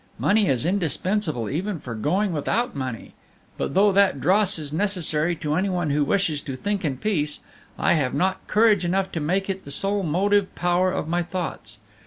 [0.17, 3.13] Money is indispensable, even for going without money.
[3.55, 7.39] But though that dross is necessary to any one who wishes to think in peace,
[7.77, 11.77] I have not courage enough to make it the sole motive power of my thoughts.